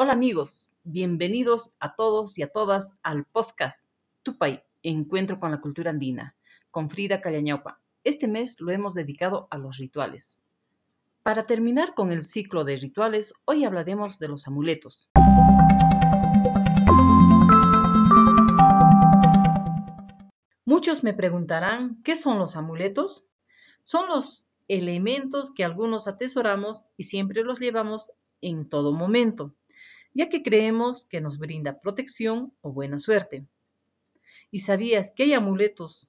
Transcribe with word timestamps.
Hola 0.00 0.12
amigos, 0.12 0.70
bienvenidos 0.84 1.74
a 1.80 1.96
todos 1.96 2.38
y 2.38 2.44
a 2.44 2.52
todas 2.52 2.96
al 3.02 3.24
podcast 3.24 3.88
Tupay, 4.22 4.62
Encuentro 4.84 5.40
con 5.40 5.50
la 5.50 5.60
Cultura 5.60 5.90
Andina, 5.90 6.36
con 6.70 6.88
Frida 6.88 7.20
Callañaupa. 7.20 7.80
Este 8.04 8.28
mes 8.28 8.60
lo 8.60 8.70
hemos 8.70 8.94
dedicado 8.94 9.48
a 9.50 9.58
los 9.58 9.78
rituales. 9.78 10.40
Para 11.24 11.48
terminar 11.48 11.96
con 11.96 12.12
el 12.12 12.22
ciclo 12.22 12.62
de 12.62 12.76
rituales, 12.76 13.34
hoy 13.44 13.64
hablaremos 13.64 14.20
de 14.20 14.28
los 14.28 14.46
amuletos. 14.46 15.10
Muchos 20.64 21.02
me 21.02 21.12
preguntarán, 21.12 22.00
¿qué 22.04 22.14
son 22.14 22.38
los 22.38 22.54
amuletos? 22.54 23.26
Son 23.82 24.08
los 24.08 24.46
elementos 24.68 25.50
que 25.50 25.64
algunos 25.64 26.06
atesoramos 26.06 26.86
y 26.96 27.02
siempre 27.02 27.42
los 27.42 27.58
llevamos 27.58 28.12
en 28.40 28.68
todo 28.68 28.92
momento 28.92 29.56
ya 30.14 30.28
que 30.28 30.42
creemos 30.42 31.04
que 31.04 31.20
nos 31.20 31.38
brinda 31.38 31.80
protección 31.80 32.52
o 32.60 32.72
buena 32.72 32.98
suerte. 32.98 33.46
¿Y 34.50 34.60
sabías 34.60 35.12
que 35.14 35.24
hay 35.24 35.34
amuletos 35.34 36.08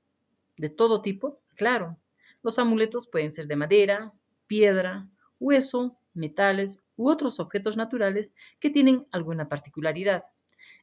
de 0.57 0.69
todo 0.69 1.01
tipo? 1.01 1.39
Claro, 1.55 1.97
los 2.41 2.57
amuletos 2.57 3.07
pueden 3.07 3.31
ser 3.31 3.47
de 3.47 3.55
madera, 3.55 4.13
piedra, 4.47 5.07
hueso, 5.39 5.97
metales 6.13 6.79
u 6.95 7.09
otros 7.09 7.39
objetos 7.39 7.77
naturales 7.77 8.33
que 8.59 8.69
tienen 8.69 9.05
alguna 9.11 9.49
particularidad. 9.49 10.23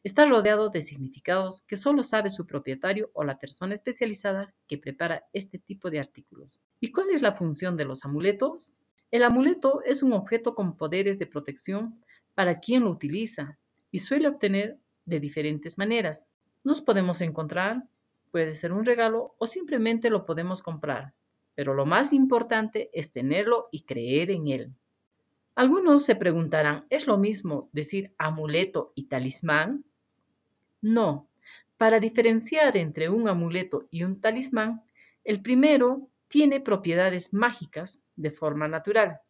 Está 0.02 0.24
rodeado 0.24 0.71
de 0.71 0.83
significados 0.83 1.62
que 1.62 1.77
solo 1.77 2.02
sabe 2.02 2.30
su 2.30 2.46
propietario 2.46 3.10
o 3.12 3.24
la 3.24 3.38
persona 3.38 3.74
especializada 3.74 4.55
que 4.69 4.79
prepara 4.79 5.24
este 5.33 5.59
tipo 5.59 5.91
de 5.91 6.01
artículos. 6.01 6.60
¿Y 6.80 6.93
cuál 6.93 7.10
es 7.10 7.23
la 7.23 7.33
función 7.33 7.77
de 7.77 7.85
los 7.85 8.05
amuletos? 8.05 8.73
El 9.10 9.24
amuleto 9.24 9.83
es 9.85 10.02
un 10.02 10.12
objeto 10.12 10.55
con 10.55 10.77
poderes 10.77 11.19
de 11.19 11.27
protección 11.27 12.01
para 12.37 12.61
quien 12.61 12.85
lo 12.85 12.91
utiliza 12.91 13.59
y 13.91 13.99
suele 14.01 14.29
obtener 14.29 14.79
de 15.07 15.21
diferentes 15.21 15.79
maneras. 15.79 16.29
Nos 16.65 16.83
podemos 16.83 17.23
encontrar, 17.23 17.83
puede 18.30 18.55
ser 18.55 18.73
un 18.73 18.85
regalo 18.85 19.35
o 19.38 19.47
simplemente 19.47 20.10
lo 20.10 20.27
podemos 20.27 20.63
comprar, 20.63 21.15
pero 21.55 21.73
lo 21.73 21.87
más 21.87 22.13
importante 22.13 22.91
es 22.93 23.10
tenerlo 23.10 23.69
y 23.73 23.85
creer 23.85 24.30
en 24.30 24.49
él. 24.49 24.73
Algunos 25.55 26.05
se 26.05 26.15
preguntarán, 26.15 26.85
¿es 26.91 27.07
lo 27.07 27.16
mismo 27.16 27.71
decir 27.73 28.13
amuleto 28.19 28.93
y 28.95 29.05
talismán? 29.05 29.87
No. 30.82 31.30
Para 31.79 32.01
diferenciar 32.01 32.77
entre 32.77 33.09
un 33.09 33.29
amuleto 33.29 33.88
y 33.91 34.03
un 34.03 34.21
talismán, 34.21 34.82
el 35.25 35.41
primero 35.41 36.10
tiene 36.29 36.60
propiedades 36.60 37.32
mágicas 37.32 38.03
de 38.15 38.30
forma 38.30 38.69
natural 38.69 39.21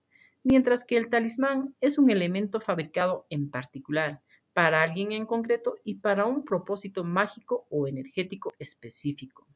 mientras 0.48 0.84
que 0.84 0.96
el 0.96 1.10
talismán 1.10 1.74
es 1.80 1.98
un 1.98 2.08
elemento 2.08 2.60
fabricado 2.60 3.26
en 3.30 3.50
particular 3.50 4.22
para 4.52 4.82
alguien 4.82 5.10
en 5.10 5.26
concreto 5.26 5.74
y 5.84 5.96
para 5.96 6.24
un 6.24 6.44
propósito 6.44 7.02
mágico 7.02 7.66
o 7.68 7.88
energético 7.88 8.54
específico. 8.58 9.46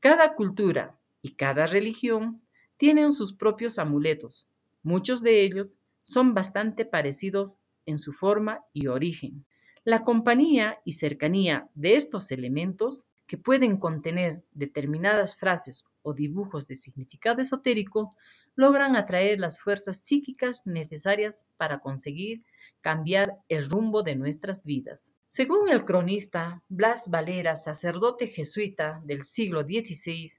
Cada 0.00 0.34
cultura 0.34 0.98
y 1.22 1.36
cada 1.36 1.66
religión 1.66 2.42
tienen 2.76 3.12
sus 3.12 3.32
propios 3.32 3.78
amuletos. 3.78 4.48
Muchos 4.82 5.22
de 5.22 5.44
ellos 5.44 5.78
son 6.02 6.34
bastante 6.34 6.84
parecidos 6.84 7.60
en 7.86 8.00
su 8.00 8.12
forma 8.12 8.64
y 8.72 8.88
origen. 8.88 9.46
La 9.84 10.02
compañía 10.02 10.80
y 10.84 10.92
cercanía 10.92 11.68
de 11.74 11.94
estos 11.94 12.32
elementos, 12.32 13.06
que 13.28 13.38
pueden 13.38 13.78
contener 13.78 14.42
determinadas 14.50 15.36
frases 15.36 15.84
o 16.02 16.12
dibujos 16.12 16.66
de 16.66 16.74
significado 16.74 17.40
esotérico, 17.40 18.16
logran 18.54 18.96
atraer 18.96 19.40
las 19.40 19.60
fuerzas 19.60 20.00
psíquicas 20.00 20.66
necesarias 20.66 21.46
para 21.56 21.78
conseguir 21.80 22.42
cambiar 22.82 23.38
el 23.48 23.68
rumbo 23.68 24.02
de 24.02 24.14
nuestras 24.14 24.64
vidas. 24.64 25.14
Según 25.30 25.70
el 25.70 25.84
cronista 25.84 26.62
Blas 26.68 27.08
Valera, 27.08 27.56
sacerdote 27.56 28.26
jesuita 28.28 29.00
del 29.04 29.22
siglo 29.22 29.62
XVI, 29.62 30.30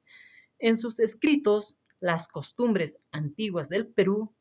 en 0.59 0.78
sus 0.78 1.00
escritos 1.00 1.78
Las 2.00 2.28
costumbres 2.28 3.00
antiguas 3.12 3.69
del 3.69 3.88
Perú, 3.88 4.35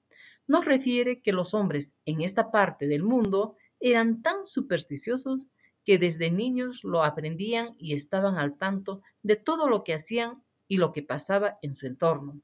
nos 0.46 0.64
refiere 0.64 1.22
que 1.22 1.32
los 1.32 1.54
hombres 1.54 1.96
en 2.04 2.20
esta 2.20 2.50
parte 2.50 2.86
del 2.86 3.02
mundo 3.02 3.56
eran 3.80 4.20
tan 4.20 4.44
supersticiosos 4.44 5.48
que 5.84 5.98
desde 5.98 6.30
niños 6.30 6.84
lo 6.84 7.04
aprendían 7.04 7.74
y 7.78 7.94
estaban 7.94 8.36
al 8.36 8.58
tanto 8.58 9.02
de 9.22 9.36
todo 9.36 9.68
lo 9.68 9.82
que 9.84 9.94
hacían 9.94 10.42
y 10.68 10.76
lo 10.76 10.92
que 10.92 11.02
pasaba 11.02 11.58
en 11.62 11.74
su 11.76 11.86
entorno 11.86 12.42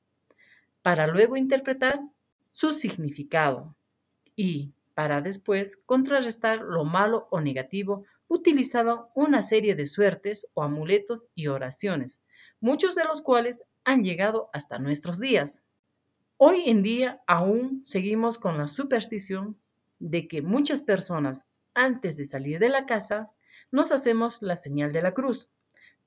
para 0.88 1.06
luego 1.06 1.36
interpretar 1.36 2.00
su 2.50 2.72
significado 2.72 3.76
y, 4.34 4.72
para 4.94 5.20
después 5.20 5.76
contrarrestar 5.76 6.62
lo 6.62 6.86
malo 6.86 7.28
o 7.30 7.42
negativo, 7.42 8.06
utilizaban 8.26 9.00
una 9.14 9.42
serie 9.42 9.74
de 9.74 9.84
suertes 9.84 10.48
o 10.54 10.62
amuletos 10.62 11.28
y 11.34 11.48
oraciones, 11.48 12.22
muchos 12.58 12.94
de 12.94 13.04
los 13.04 13.20
cuales 13.20 13.64
han 13.84 14.02
llegado 14.02 14.48
hasta 14.54 14.78
nuestros 14.78 15.20
días. 15.20 15.62
Hoy 16.38 16.70
en 16.70 16.82
día 16.82 17.20
aún 17.26 17.82
seguimos 17.84 18.38
con 18.38 18.56
la 18.56 18.66
superstición 18.66 19.58
de 19.98 20.26
que 20.26 20.40
muchas 20.40 20.80
personas 20.80 21.48
antes 21.74 22.16
de 22.16 22.24
salir 22.24 22.60
de 22.60 22.70
la 22.70 22.86
casa 22.86 23.30
nos 23.70 23.92
hacemos 23.92 24.40
la 24.40 24.56
señal 24.56 24.94
de 24.94 25.02
la 25.02 25.12
cruz, 25.12 25.50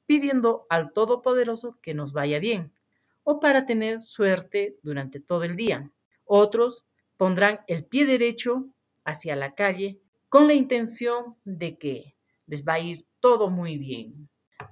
pidiendo 0.08 0.66
al 0.70 0.92
Todopoderoso 0.92 1.78
que 1.84 1.94
nos 1.94 2.14
vaya 2.14 2.40
bien, 2.40 2.74
o 3.24 3.40
para 3.40 3.66
tener 3.66 4.00
suerte 4.00 4.78
durante 4.84 5.20
todo 5.20 5.44
el 5.44 5.56
día. 5.56 5.90
Otros 6.26 6.86
pondrán 7.18 7.62
el 7.68 7.86
pie 7.86 8.06
derecho 8.06 8.68
hacia 9.04 9.36
la 9.36 9.54
calle 9.54 10.00
con 10.30 10.48
la 10.48 10.54
intención 10.54 11.36
de 11.44 11.78
que 11.78 12.16
les 12.48 12.66
va 12.66 12.74
a 12.74 12.80
ir 12.80 13.06
todo 13.20 13.50
muy 13.50 13.78
bien. 13.78 14.30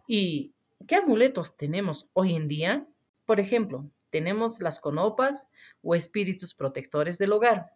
¿Y 0.07 0.53
qué 0.87 0.95
amuletos 0.95 1.57
tenemos 1.57 2.09
hoy 2.13 2.35
en 2.35 2.47
día? 2.47 2.87
Por 3.25 3.39
ejemplo, 3.39 3.89
tenemos 4.09 4.59
las 4.59 4.79
conopas 4.79 5.49
o 5.81 5.95
espíritus 5.95 6.53
protectores 6.53 7.17
del 7.17 7.33
hogar. 7.33 7.71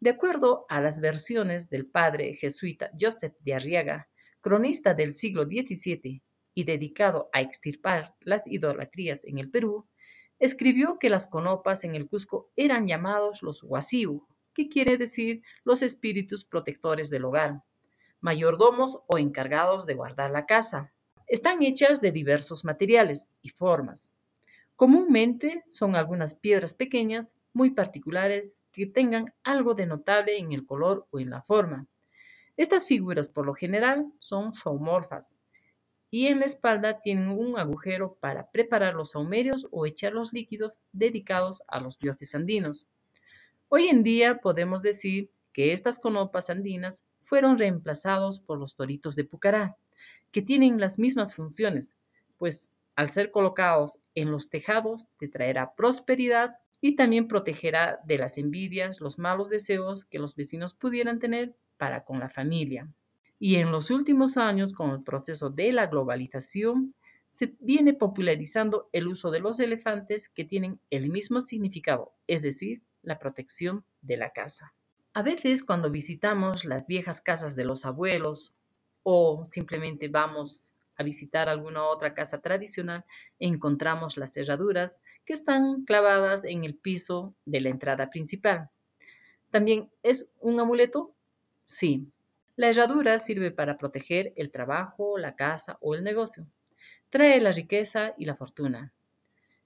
De 0.00 0.10
acuerdo 0.10 0.64
a 0.68 0.80
las 0.80 1.00
versiones 1.00 1.68
del 1.68 1.86
padre 1.86 2.34
jesuita 2.36 2.90
Joseph 2.98 3.34
de 3.40 3.54
Arriaga, 3.54 4.08
cronista 4.40 4.94
del 4.94 5.12
siglo 5.12 5.44
XVII 5.44 6.22
y 6.54 6.64
dedicado 6.64 7.28
a 7.32 7.40
extirpar 7.40 8.14
las 8.20 8.46
idolatrías 8.46 9.24
en 9.24 9.38
el 9.38 9.50
Perú, 9.50 9.86
escribió 10.38 10.98
que 10.98 11.10
las 11.10 11.26
conopas 11.26 11.84
en 11.84 11.94
el 11.94 12.08
Cusco 12.08 12.50
eran 12.56 12.86
llamados 12.86 13.42
los 13.42 13.62
huasiu, 13.62 14.26
que 14.54 14.68
quiere 14.68 14.96
decir 14.96 15.42
los 15.64 15.82
espíritus 15.82 16.44
protectores 16.44 17.10
del 17.10 17.24
hogar, 17.24 17.62
mayordomos 18.20 18.98
o 19.06 19.18
encargados 19.18 19.86
de 19.86 19.94
guardar 19.94 20.30
la 20.30 20.46
casa. 20.46 20.92
Están 21.26 21.62
hechas 21.62 22.00
de 22.00 22.10
diversos 22.10 22.64
materiales 22.64 23.32
y 23.42 23.50
formas. 23.50 24.16
Comúnmente 24.76 25.62
son 25.68 25.94
algunas 25.94 26.34
piedras 26.34 26.74
pequeñas 26.74 27.36
muy 27.52 27.70
particulares 27.70 28.64
que 28.72 28.86
tengan 28.86 29.32
algo 29.44 29.74
de 29.74 29.86
notable 29.86 30.38
en 30.38 30.52
el 30.52 30.64
color 30.64 31.06
o 31.10 31.20
en 31.20 31.30
la 31.30 31.42
forma. 31.42 31.86
Estas 32.56 32.86
figuras 32.86 33.28
por 33.28 33.46
lo 33.46 33.54
general 33.54 34.10
son 34.18 34.54
zoomorfas, 34.54 35.38
y 36.10 36.26
en 36.26 36.40
la 36.40 36.46
espalda 36.46 37.00
tienen 37.00 37.28
un 37.30 37.58
agujero 37.58 38.16
para 38.20 38.50
preparar 38.50 38.94
los 38.94 39.12
saumerios 39.12 39.68
o 39.70 39.86
echar 39.86 40.12
los 40.12 40.32
líquidos 40.32 40.80
dedicados 40.92 41.62
a 41.68 41.80
los 41.80 41.98
dioses 41.98 42.34
andinos. 42.34 42.88
Hoy 43.68 43.86
en 43.86 44.02
día 44.02 44.38
podemos 44.38 44.82
decir 44.82 45.30
que 45.52 45.72
estas 45.72 45.98
conopas 45.98 46.50
andinas 46.50 47.04
fueron 47.22 47.58
reemplazados 47.58 48.40
por 48.40 48.58
los 48.58 48.74
toritos 48.74 49.14
de 49.14 49.24
Pucará, 49.24 49.76
que 50.32 50.42
tienen 50.42 50.80
las 50.80 50.98
mismas 50.98 51.34
funciones, 51.34 51.94
pues 52.38 52.72
al 52.96 53.10
ser 53.10 53.30
colocados 53.30 53.98
en 54.14 54.32
los 54.32 54.50
tejados 54.50 55.08
te 55.18 55.28
traerá 55.28 55.74
prosperidad 55.74 56.56
y 56.80 56.96
también 56.96 57.28
protegerá 57.28 58.00
de 58.04 58.18
las 58.18 58.36
envidias, 58.38 59.00
los 59.00 59.18
malos 59.18 59.48
deseos 59.48 60.04
que 60.04 60.18
los 60.18 60.34
vecinos 60.34 60.74
pudieran 60.74 61.20
tener 61.20 61.54
para 61.76 62.04
con 62.04 62.18
la 62.18 62.28
familia. 62.28 62.88
Y 63.42 63.56
en 63.56 63.72
los 63.72 63.90
últimos 63.90 64.36
años, 64.36 64.74
con 64.74 64.90
el 64.90 65.02
proceso 65.02 65.48
de 65.48 65.72
la 65.72 65.86
globalización, 65.86 66.94
se 67.26 67.56
viene 67.58 67.94
popularizando 67.94 68.90
el 68.92 69.08
uso 69.08 69.30
de 69.30 69.40
los 69.40 69.58
elefantes 69.60 70.28
que 70.28 70.44
tienen 70.44 70.78
el 70.90 71.08
mismo 71.08 71.40
significado, 71.40 72.12
es 72.26 72.42
decir, 72.42 72.82
la 73.02 73.18
protección 73.18 73.82
de 74.02 74.18
la 74.18 74.30
casa. 74.30 74.74
A 75.14 75.22
veces 75.22 75.64
cuando 75.64 75.90
visitamos 75.90 76.66
las 76.66 76.86
viejas 76.86 77.22
casas 77.22 77.56
de 77.56 77.64
los 77.64 77.86
abuelos 77.86 78.52
o 79.04 79.42
simplemente 79.46 80.08
vamos 80.08 80.74
a 80.96 81.02
visitar 81.02 81.48
alguna 81.48 81.84
otra 81.84 82.12
casa 82.12 82.42
tradicional, 82.42 83.06
encontramos 83.38 84.18
las 84.18 84.34
cerraduras 84.34 85.02
que 85.24 85.32
están 85.32 85.84
clavadas 85.84 86.44
en 86.44 86.64
el 86.64 86.74
piso 86.74 87.34
de 87.46 87.62
la 87.62 87.70
entrada 87.70 88.10
principal. 88.10 88.68
¿También 89.50 89.90
es 90.02 90.28
un 90.40 90.60
amuleto? 90.60 91.14
Sí, 91.64 92.06
la 92.60 92.68
herradura 92.68 93.18
sirve 93.18 93.50
para 93.50 93.78
proteger 93.78 94.34
el 94.36 94.50
trabajo, 94.50 95.16
la 95.16 95.34
casa 95.34 95.78
o 95.80 95.94
el 95.94 96.04
negocio. 96.04 96.46
Trae 97.08 97.40
la 97.40 97.52
riqueza 97.52 98.10
y 98.18 98.26
la 98.26 98.36
fortuna. 98.36 98.92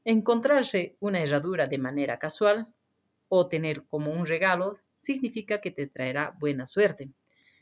Encontrarse 0.05 0.95
una 1.01 1.21
herradura 1.21 1.67
de 1.67 1.77
manera 1.77 2.21
casual 2.21 2.69
o 3.29 3.49
tener 3.49 3.83
como 3.89 4.13
un 4.13 4.27
regalo 4.27 4.79
significa 4.97 5.61
que 5.61 5.73
te 5.73 5.89
traerá 5.89 6.37
buena 6.39 6.67
suerte. 6.67 7.11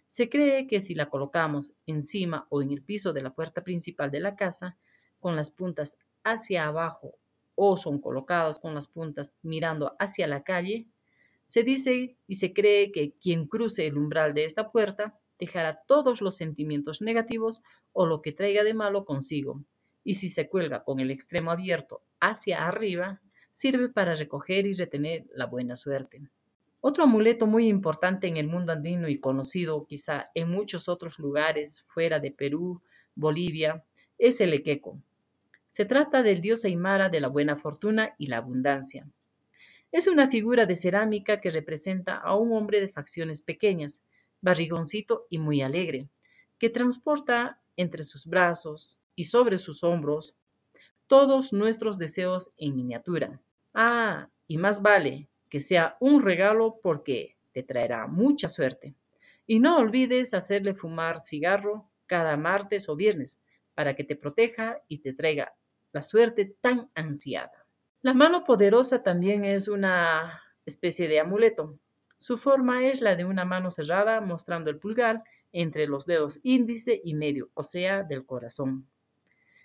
Se 0.06 0.28
cree 0.28 0.66
que 0.66 0.82
si 0.82 0.94
la 0.94 1.08
colocamos 1.08 1.72
encima 1.86 2.46
o 2.50 2.60
en 2.60 2.70
el 2.70 2.82
piso 2.82 3.14
de 3.14 3.22
la 3.22 3.30
puerta 3.30 3.64
principal 3.64 4.10
de 4.10 4.20
la 4.20 4.36
casa, 4.36 4.76
con 5.18 5.34
las 5.34 5.50
puntas 5.50 5.96
hacia 6.24 6.66
abajo 6.66 7.14
o 7.54 7.78
son 7.78 8.02
colocados 8.02 8.58
con 8.58 8.74
las 8.74 8.86
puntas 8.86 9.38
mirando 9.40 9.96
hacia 9.98 10.26
la 10.26 10.42
calle, 10.42 10.88
se 11.46 11.62
dice 11.62 12.18
y 12.26 12.34
se 12.34 12.52
cree 12.52 12.92
que 12.92 13.14
quien 13.14 13.46
cruce 13.46 13.86
el 13.86 13.96
umbral 13.96 14.34
de 14.34 14.44
esta 14.44 14.70
puerta 14.70 15.18
dejará 15.42 15.82
todos 15.88 16.20
los 16.20 16.36
sentimientos 16.36 17.02
negativos 17.02 17.62
o 17.92 18.06
lo 18.06 18.22
que 18.22 18.30
traiga 18.30 18.62
de 18.62 18.74
malo 18.74 19.04
consigo, 19.04 19.60
y 20.04 20.14
si 20.14 20.28
se 20.28 20.48
cuelga 20.48 20.84
con 20.84 21.00
el 21.00 21.10
extremo 21.10 21.50
abierto 21.50 22.02
hacia 22.20 22.64
arriba, 22.64 23.20
sirve 23.50 23.88
para 23.88 24.14
recoger 24.14 24.66
y 24.66 24.72
retener 24.72 25.24
la 25.34 25.46
buena 25.46 25.74
suerte. 25.74 26.22
Otro 26.80 27.02
amuleto 27.02 27.48
muy 27.48 27.66
importante 27.66 28.28
en 28.28 28.36
el 28.36 28.46
mundo 28.46 28.70
andino 28.70 29.08
y 29.08 29.18
conocido 29.18 29.84
quizá 29.84 30.30
en 30.34 30.48
muchos 30.48 30.88
otros 30.88 31.18
lugares 31.18 31.84
fuera 31.88 32.20
de 32.20 32.30
Perú, 32.30 32.80
Bolivia, 33.16 33.84
es 34.18 34.40
el 34.40 34.52
equeco. 34.52 34.96
Se 35.68 35.84
trata 35.86 36.22
del 36.22 36.40
dios 36.40 36.64
Aymara 36.64 37.08
de 37.08 37.20
la 37.20 37.26
buena 37.26 37.56
fortuna 37.56 38.14
y 38.16 38.28
la 38.28 38.36
abundancia. 38.36 39.08
Es 39.90 40.06
una 40.06 40.30
figura 40.30 40.66
de 40.66 40.76
cerámica 40.76 41.40
que 41.40 41.50
representa 41.50 42.16
a 42.16 42.36
un 42.36 42.52
hombre 42.52 42.80
de 42.80 42.88
facciones 42.88 43.42
pequeñas, 43.42 44.04
barrigoncito 44.42 45.26
y 45.30 45.38
muy 45.38 45.62
alegre, 45.62 46.08
que 46.58 46.68
transporta 46.68 47.60
entre 47.76 48.04
sus 48.04 48.26
brazos 48.26 49.00
y 49.16 49.24
sobre 49.24 49.56
sus 49.56 49.82
hombros 49.82 50.36
todos 51.06 51.52
nuestros 51.52 51.98
deseos 51.98 52.50
en 52.56 52.76
miniatura. 52.76 53.40
Ah, 53.74 54.28
y 54.46 54.58
más 54.58 54.82
vale 54.82 55.28
que 55.48 55.60
sea 55.60 55.96
un 56.00 56.22
regalo 56.22 56.80
porque 56.82 57.36
te 57.52 57.62
traerá 57.62 58.06
mucha 58.06 58.48
suerte. 58.48 58.94
Y 59.46 59.60
no 59.60 59.78
olvides 59.78 60.34
hacerle 60.34 60.74
fumar 60.74 61.18
cigarro 61.18 61.90
cada 62.06 62.36
martes 62.36 62.88
o 62.88 62.96
viernes 62.96 63.40
para 63.74 63.94
que 63.94 64.04
te 64.04 64.16
proteja 64.16 64.80
y 64.88 64.98
te 64.98 65.12
traiga 65.12 65.54
la 65.92 66.02
suerte 66.02 66.56
tan 66.60 66.90
ansiada. 66.94 67.66
La 68.00 68.14
mano 68.14 68.44
poderosa 68.44 69.02
también 69.02 69.44
es 69.44 69.68
una 69.68 70.42
especie 70.64 71.08
de 71.08 71.20
amuleto. 71.20 71.78
Su 72.22 72.36
forma 72.36 72.86
es 72.86 73.00
la 73.00 73.16
de 73.16 73.24
una 73.24 73.44
mano 73.44 73.72
cerrada 73.72 74.20
mostrando 74.20 74.70
el 74.70 74.78
pulgar 74.78 75.24
entre 75.50 75.88
los 75.88 76.06
dedos 76.06 76.38
índice 76.44 77.00
y 77.02 77.14
medio, 77.14 77.50
o 77.54 77.64
sea, 77.64 78.04
del 78.04 78.24
corazón. 78.24 78.86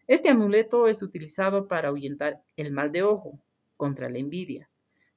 Este 0.07 0.30
amuleto 0.30 0.88
es 0.88 1.04
utilizado 1.04 1.68
para 1.68 1.89
ahuyentar 1.89 2.42
el 2.56 2.71
mal 2.71 2.92
de 2.92 3.04
ojo, 3.04 3.39
contra 3.75 4.09
la 4.09 4.18
envidia, 4.18 4.71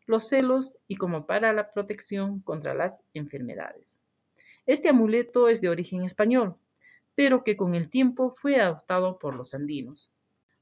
los 0.05 0.29
celos 0.29 0.77
y 0.87 0.97
como 0.97 1.25
para 1.25 1.55
la 1.55 1.73
protección 1.73 2.41
contra 2.41 2.75
las 2.75 3.05
enfermedades. 3.15 3.99
Este 4.67 4.91
amuleto 4.91 5.49
es 5.49 5.63
de 5.63 5.71
origen 5.71 6.05
español, 6.05 6.57
pero 7.15 7.43
que 7.43 7.57
con 7.57 7.75
el 7.75 7.89
tiempo 7.89 8.35
fue 8.37 8.61
adoptado 8.61 9.19
por 9.19 9.35
los 9.35 9.55
andinos. 9.55 10.13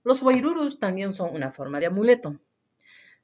Los 0.04 0.22
guairurus 0.22 0.78
también 0.78 1.12
son 1.12 1.34
una 1.34 1.50
forma 1.50 1.80
de 1.80 1.86
amuleto. 1.86 2.38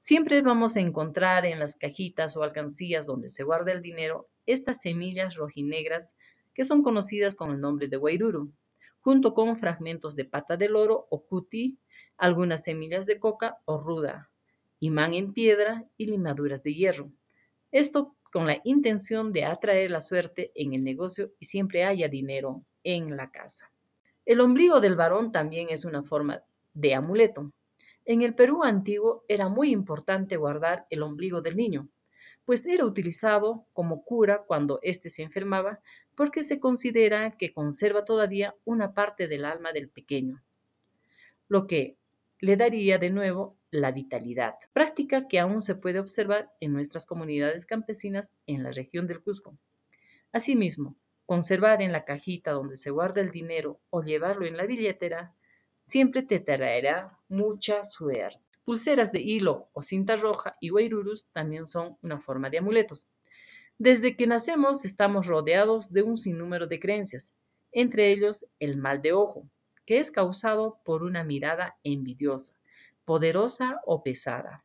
Siempre 0.06 0.42
vamos 0.42 0.76
a 0.76 0.80
encontrar 0.80 1.46
en 1.46 1.58
las 1.58 1.76
cajitas 1.76 2.36
o 2.36 2.42
alcancías 2.42 3.06
donde 3.06 3.30
se 3.30 3.42
guarda 3.42 3.72
el 3.72 3.80
dinero 3.80 4.28
estas 4.44 4.82
semillas 4.82 5.36
rojinegras 5.36 6.14
que 6.52 6.66
son 6.66 6.82
conocidas 6.82 7.34
con 7.34 7.52
el 7.52 7.60
nombre 7.62 7.88
de 7.88 7.96
guairuru, 7.96 8.52
junto 9.00 9.32
con 9.32 9.56
fragmentos 9.56 10.14
de 10.14 10.26
pata 10.26 10.58
del 10.58 10.76
oro 10.76 11.06
o 11.08 11.24
cuti, 11.24 11.78
algunas 12.18 12.64
semillas 12.64 13.06
de 13.06 13.18
coca 13.18 13.56
o 13.64 13.78
ruda, 13.78 14.28
imán 14.78 15.14
en 15.14 15.32
piedra 15.32 15.86
y 15.96 16.04
limaduras 16.04 16.62
de 16.62 16.74
hierro. 16.74 17.10
Esto 17.72 18.14
con 18.30 18.46
la 18.46 18.60
intención 18.62 19.32
de 19.32 19.46
atraer 19.46 19.90
la 19.90 20.02
suerte 20.02 20.52
en 20.54 20.74
el 20.74 20.84
negocio 20.84 21.32
y 21.38 21.46
siempre 21.46 21.84
haya 21.84 22.08
dinero 22.08 22.62
en 22.82 23.16
la 23.16 23.30
casa. 23.30 23.72
El 24.26 24.42
ombligo 24.42 24.80
del 24.80 24.96
varón 24.96 25.32
también 25.32 25.68
es 25.70 25.86
una 25.86 26.02
forma 26.02 26.42
de 26.74 26.94
amuleto. 26.94 27.54
En 28.06 28.22
el 28.22 28.34
Perú 28.34 28.64
antiguo 28.64 29.24
era 29.28 29.48
muy 29.48 29.70
importante 29.70 30.36
guardar 30.36 30.86
el 30.90 31.02
ombligo 31.02 31.40
del 31.40 31.56
niño, 31.56 31.88
pues 32.44 32.66
era 32.66 32.84
utilizado 32.84 33.66
como 33.72 34.04
cura 34.04 34.42
cuando 34.46 34.78
éste 34.82 35.08
se 35.08 35.22
enfermaba, 35.22 35.80
porque 36.14 36.42
se 36.42 36.60
considera 36.60 37.36
que 37.38 37.52
conserva 37.52 38.04
todavía 38.04 38.54
una 38.64 38.92
parte 38.92 39.26
del 39.28 39.44
alma 39.46 39.72
del 39.72 39.88
pequeño, 39.88 40.42
lo 41.48 41.66
que 41.66 41.96
le 42.40 42.56
daría 42.56 42.98
de 42.98 43.10
nuevo 43.10 43.56
la 43.70 43.90
vitalidad, 43.90 44.54
práctica 44.72 45.26
que 45.26 45.40
aún 45.40 45.62
se 45.62 45.74
puede 45.74 45.98
observar 45.98 46.52
en 46.60 46.72
nuestras 46.72 47.06
comunidades 47.06 47.64
campesinas 47.64 48.34
en 48.46 48.62
la 48.62 48.70
región 48.70 49.06
del 49.06 49.22
Cusco. 49.22 49.56
Asimismo, 50.30 50.96
conservar 51.26 51.80
en 51.80 51.90
la 51.90 52.04
cajita 52.04 52.52
donde 52.52 52.76
se 52.76 52.90
guarda 52.90 53.22
el 53.22 53.30
dinero 53.30 53.80
o 53.88 54.02
llevarlo 54.02 54.44
en 54.44 54.56
la 54.58 54.66
billetera 54.66 55.34
siempre 55.84 56.22
te 56.22 56.40
traerá 56.40 57.18
mucha 57.28 57.84
suerte. 57.84 58.40
Pulseras 58.64 59.12
de 59.12 59.20
hilo 59.20 59.68
o 59.74 59.82
cinta 59.82 60.16
roja 60.16 60.54
y 60.58 60.70
guairurus 60.70 61.26
también 61.32 61.66
son 61.66 61.98
una 62.00 62.18
forma 62.18 62.48
de 62.48 62.58
amuletos. 62.58 63.06
Desde 63.78 64.16
que 64.16 64.26
nacemos 64.26 64.84
estamos 64.84 65.26
rodeados 65.26 65.92
de 65.92 66.02
un 66.02 66.16
sinnúmero 66.16 66.66
de 66.66 66.80
creencias, 66.80 67.34
entre 67.72 68.10
ellos 68.10 68.46
el 68.58 68.76
mal 68.76 69.02
de 69.02 69.12
ojo, 69.12 69.48
que 69.84 69.98
es 69.98 70.10
causado 70.10 70.78
por 70.84 71.02
una 71.02 71.24
mirada 71.24 71.76
envidiosa, 71.82 72.56
poderosa 73.04 73.80
o 73.84 74.02
pesada, 74.02 74.64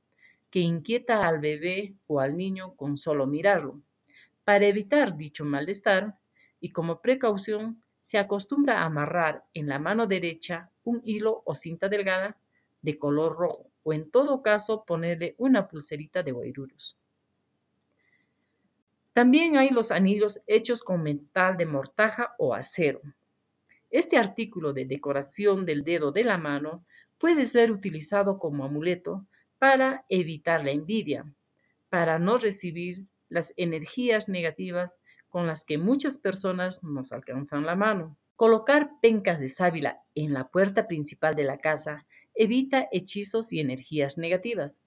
que 0.49 0.59
inquieta 0.59 1.27
al 1.27 1.39
bebé 1.39 1.95
o 2.07 2.19
al 2.19 2.37
niño 2.37 2.75
con 2.75 2.97
solo 2.97 3.27
mirarlo. 3.27 3.81
Para 4.45 4.67
evitar 4.67 5.17
dicho 5.17 5.43
malestar 5.43 6.17
y 6.61 6.71
como 6.71 7.01
precaución, 7.01 7.83
se 7.99 8.17
acostumbra 8.17 8.79
a 8.79 8.85
amarrar 8.85 9.43
en 9.53 9.67
la 9.67 9.77
mano 9.77 10.07
derecha 10.07 10.71
un 10.89 11.01
hilo 11.03 11.43
o 11.45 11.53
cinta 11.55 11.87
delgada 11.87 12.35
de 12.81 12.97
color 12.97 13.37
rojo 13.37 13.69
o 13.83 13.93
en 13.93 14.09
todo 14.09 14.41
caso 14.41 14.83
ponerle 14.85 15.35
una 15.37 15.67
pulserita 15.67 16.23
de 16.23 16.31
guairurus. 16.31 16.97
También 19.13 19.57
hay 19.57 19.69
los 19.69 19.91
anillos 19.91 20.41
hechos 20.47 20.83
con 20.83 21.03
metal 21.03 21.57
de 21.57 21.65
mortaja 21.65 22.35
o 22.37 22.53
acero. 22.53 23.01
Este 23.89 24.17
artículo 24.17 24.73
de 24.73 24.85
decoración 24.85 25.65
del 25.65 25.83
dedo 25.83 26.11
de 26.11 26.23
la 26.23 26.37
mano 26.37 26.85
puede 27.17 27.45
ser 27.45 27.71
utilizado 27.71 28.39
como 28.39 28.63
amuleto 28.63 29.25
para 29.57 30.05
evitar 30.09 30.63
la 30.63 30.71
envidia, 30.71 31.25
para 31.89 32.17
no 32.17 32.37
recibir 32.37 33.05
las 33.27 33.53
energías 33.57 34.29
negativas 34.29 35.01
con 35.27 35.45
las 35.47 35.65
que 35.65 35.77
muchas 35.77 36.17
personas 36.17 36.83
nos 36.83 37.11
alcanzan 37.11 37.65
la 37.65 37.75
mano. 37.75 38.17
Colocar 38.39 38.91
pencas 39.01 39.41
de 39.41 39.49
sábila 39.49 40.01
en 40.15 40.31
la 40.31 40.47
puerta 40.47 40.87
principal 40.87 41.35
de 41.35 41.43
la 41.43 41.57
casa 41.57 42.07
evita 42.33 42.87
hechizos 42.93 43.51
y 43.51 43.59
energías 43.59 44.17
negativas. 44.17 44.81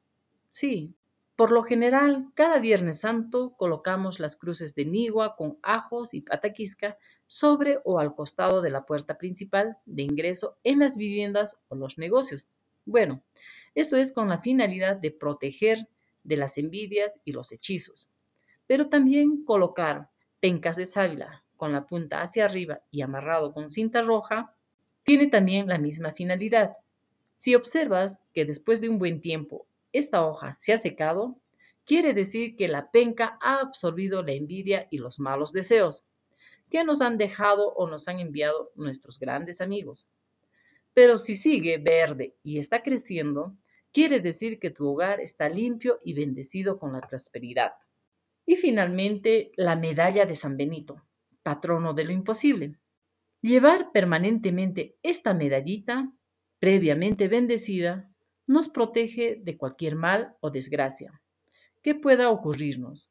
Sí, 0.49 0.94
por 1.37 1.50
lo 1.50 1.62
general, 1.62 2.30
cada 2.32 2.61
Viernes 2.61 3.00
Santo 3.00 3.54
colocamos 3.59 4.21
las 4.21 4.37
cruces 4.37 4.75
de 4.75 4.87
nigua 4.87 5.37
con 5.37 5.59
ajos 5.62 6.14
y 6.14 6.23
pataquisca 6.23 6.97
sobre 7.26 7.78
o 7.85 7.99
al 7.99 8.14
costado 8.14 8.62
de 8.62 8.71
la 8.71 8.87
puerta 8.87 9.18
principal 9.18 9.76
de 9.85 10.04
ingreso 10.04 10.56
en 10.64 10.78
las 10.78 10.97
viviendas 10.97 11.59
o 11.68 11.75
los 11.75 11.99
negocios. 11.99 12.49
Bueno, 12.87 13.23
esto 13.75 13.99
es 13.99 14.14
con 14.14 14.30
la 14.30 14.38
finalidad 14.38 14.97
de 14.97 15.11
proteger 15.11 15.90
de 16.25 16.38
las 16.38 16.56
envidias 16.56 17.21
y 17.26 17.32
los 17.32 17.52
hechizos, 17.52 18.09
pero 18.66 18.88
también 18.88 19.44
colocar 19.44 20.09
pencas 20.40 20.76
de 20.76 20.87
sábila 20.87 21.41
con 21.62 21.71
la 21.71 21.87
punta 21.87 22.23
hacia 22.23 22.47
arriba 22.47 22.81
y 22.90 23.02
amarrado 23.02 23.52
con 23.52 23.71
cinta 23.71 24.02
roja 24.02 24.52
tiene 25.04 25.28
también 25.28 25.69
la 25.69 25.78
misma 25.78 26.11
finalidad. 26.11 26.76
Si 27.37 27.54
observas 27.54 28.26
que 28.35 28.45
después 28.45 28.81
de 28.81 28.88
un 28.88 28.99
buen 28.99 29.21
tiempo 29.21 29.64
esta 29.92 30.26
hoja 30.26 30.54
se 30.54 30.73
ha 30.73 30.76
secado, 30.76 31.37
quiere 31.85 32.14
decir 32.14 32.57
que 32.57 32.66
la 32.66 32.90
penca 32.90 33.38
ha 33.40 33.61
absorbido 33.61 34.25
la 34.25 34.33
envidia 34.33 34.88
y 34.90 34.99
los 34.99 35.21
malos 35.21 35.52
deseos 35.52 36.02
que 36.69 36.83
nos 36.83 37.00
han 37.00 37.16
dejado 37.16 37.73
o 37.75 37.87
nos 37.87 38.09
han 38.09 38.19
enviado 38.19 38.73
nuestros 38.75 39.21
grandes 39.21 39.61
amigos. 39.61 40.09
Pero 40.95 41.16
si 41.16 41.37
sigue 41.37 41.78
verde 41.78 42.35
y 42.42 42.59
está 42.59 42.83
creciendo, 42.83 43.54
quiere 43.92 44.19
decir 44.19 44.59
que 44.59 44.71
tu 44.71 44.88
hogar 44.88 45.21
está 45.21 45.49
limpio 45.49 46.00
y 46.02 46.14
bendecido 46.14 46.81
con 46.81 46.92
la 46.92 47.02
prosperidad. 47.02 47.75
Y 48.47 48.57
finalmente, 48.57 49.52
la 49.54 49.76
medalla 49.76 50.26
de 50.26 50.35
San 50.35 50.57
Benito, 50.57 51.00
patrono 51.42 51.94
de 51.94 52.04
lo 52.04 52.12
imposible. 52.12 52.76
Llevar 53.40 53.90
permanentemente 53.92 54.96
esta 55.02 55.34
medallita, 55.34 56.12
previamente 56.58 57.28
bendecida, 57.28 58.11
nos 58.46 58.68
protege 58.68 59.40
de 59.42 59.56
cualquier 59.56 59.96
mal 59.96 60.37
o 60.40 60.50
desgracia 60.50 61.20
que 61.82 61.94
pueda 61.94 62.30
ocurrirnos. 62.30 63.11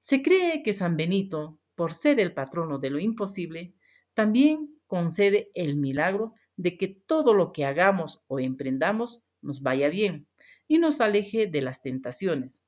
Se 0.00 0.22
cree 0.22 0.62
que 0.64 0.72
San 0.72 0.96
Benito 0.96 1.60
por 1.74 1.92
ser 1.92 2.20
el 2.20 2.32
patrono 2.32 2.78
de 2.78 2.90
lo 2.90 2.98
imposible, 2.98 3.74
también 4.14 4.78
concede 4.86 5.50
el 5.54 5.76
milagro 5.76 6.34
de 6.56 6.76
que 6.76 6.88
todo 6.88 7.34
lo 7.34 7.52
que 7.52 7.64
hagamos 7.64 8.22
o 8.26 8.40
emprendamos 8.40 9.22
nos 9.40 9.62
vaya 9.62 9.88
bien 9.88 10.26
y 10.68 10.78
nos 10.78 11.00
aleje 11.00 11.46
de 11.46 11.62
las 11.62 11.82
tentaciones. 11.82 12.62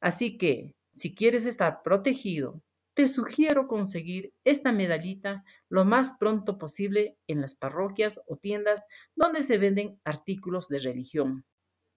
Así 0.00 0.36
que, 0.36 0.74
Si 0.96 1.12
quieres 1.12 1.46
estar 1.46 1.82
protegido, 1.82 2.62
te 2.94 3.08
sugiero 3.08 3.66
conseguir 3.66 4.32
esta 4.44 4.72
medallita 4.72 5.44
lo 5.68 5.84
más 5.84 6.16
pronto 6.18 6.58
posible 6.58 7.18
en 7.26 7.40
las 7.40 7.54
parroquias 7.54 8.20
o 8.28 8.36
tiendas 8.36 8.86
donde 9.16 9.42
se 9.42 9.58
venden 9.58 10.00
artículos 10.04 10.68
de 10.68 10.78
religión. 10.78 11.44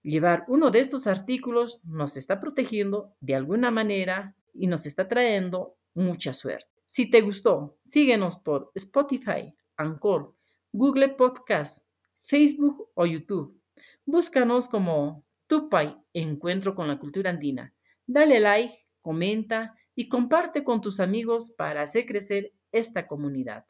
Llevar 0.02 0.44
uno 0.48 0.70
de 0.70 0.80
estos 0.80 1.06
artículos 1.06 1.80
nos 1.84 2.16
está 2.16 2.40
protegiendo 2.40 3.14
de 3.20 3.36
alguna 3.36 3.70
manera 3.70 4.34
y 4.52 4.66
nos 4.66 4.86
está 4.86 5.08
trayendo 5.08 5.76
mucha 5.94 6.34
suerte. 6.34 6.68
Si 6.88 7.10
te 7.10 7.20
gustó, 7.20 7.78
síguenos 7.84 8.38
por 8.38 8.72
Spotify, 8.74 9.54
Anchor, 9.76 10.34
Google 10.72 11.10
Podcast, 11.10 11.86
Facebook 12.24 12.90
o 12.94 13.06
YouTube. 13.06 13.60
Búscanos 14.04 14.68
como 14.68 15.24
Tupay 15.46 15.96
Encuentro 16.12 16.74
con 16.74 16.88
la 16.88 16.98
Cultura 16.98 17.30
Andina. 17.30 17.72
Dale 18.06 18.40
like, 18.40 18.86
comenta 19.00 19.77
y 19.98 20.08
comparte 20.08 20.62
con 20.62 20.80
tus 20.80 21.00
amigos 21.00 21.50
para 21.50 21.82
hacer 21.82 22.06
crecer 22.06 22.52
esta 22.70 23.08
comunidad. 23.08 23.64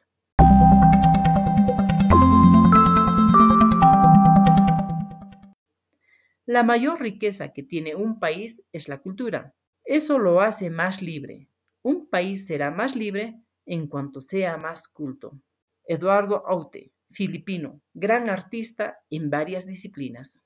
La 6.45 6.61
mayor 6.61 7.01
riqueza 7.01 7.51
que 7.51 7.63
tiene 7.63 7.95
un 7.95 8.19
país 8.19 8.63
es 8.71 8.87
la 8.89 8.99
cultura. 8.99 9.55
Eso 9.83 10.19
lo 10.19 10.41
hace 10.41 10.69
más 10.69 11.01
libre. 11.01 11.47
Un 11.81 12.07
país 12.07 12.45
será 12.45 12.69
más 12.69 12.95
libre 12.95 13.41
en 13.65 13.87
cuanto 13.87 14.21
sea 14.21 14.55
más 14.57 14.87
culto. 14.87 15.41
Eduardo 15.83 16.45
Aute, 16.45 16.91
filipino, 17.09 17.81
gran 17.95 18.29
artista 18.29 18.99
en 19.09 19.31
varias 19.31 19.65
disciplinas. 19.65 20.45